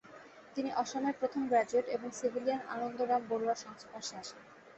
তিনি 0.55 0.69
অসমের 0.75 1.15
প্রথম 1.19 1.41
গ্রাজুয়েট 1.47 1.87
এবং 1.87 2.07
সিভিলিয়ান 2.19 2.61
আনন্দরাম 2.73 3.21
বডুয়ার 3.29 3.61
সংস্পর্শে 3.65 4.15
আসেন। 4.21 4.39